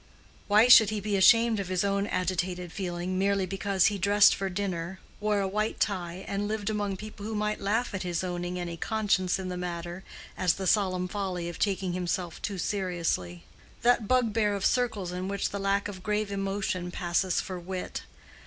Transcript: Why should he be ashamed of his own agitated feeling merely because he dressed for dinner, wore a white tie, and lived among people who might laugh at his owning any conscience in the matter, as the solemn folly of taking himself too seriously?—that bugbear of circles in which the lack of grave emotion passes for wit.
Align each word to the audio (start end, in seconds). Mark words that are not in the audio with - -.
Why 0.47 0.67
should 0.67 0.89
he 0.89 0.99
be 0.99 1.15
ashamed 1.15 1.59
of 1.59 1.67
his 1.67 1.83
own 1.83 2.07
agitated 2.07 2.71
feeling 2.73 3.19
merely 3.19 3.45
because 3.45 3.85
he 3.85 3.99
dressed 3.99 4.33
for 4.33 4.49
dinner, 4.49 4.99
wore 5.19 5.39
a 5.41 5.47
white 5.47 5.79
tie, 5.79 6.25
and 6.27 6.47
lived 6.47 6.71
among 6.71 6.97
people 6.97 7.23
who 7.23 7.35
might 7.35 7.61
laugh 7.61 7.93
at 7.93 8.01
his 8.01 8.23
owning 8.23 8.59
any 8.59 8.77
conscience 8.77 9.37
in 9.37 9.49
the 9.49 9.57
matter, 9.57 10.03
as 10.35 10.53
the 10.55 10.65
solemn 10.65 11.07
folly 11.07 11.49
of 11.49 11.59
taking 11.59 11.93
himself 11.93 12.41
too 12.41 12.57
seriously?—that 12.57 14.07
bugbear 14.07 14.55
of 14.55 14.65
circles 14.65 15.11
in 15.11 15.27
which 15.27 15.51
the 15.51 15.59
lack 15.59 15.87
of 15.87 16.01
grave 16.01 16.31
emotion 16.31 16.89
passes 16.89 17.39
for 17.39 17.59
wit. 17.59 18.01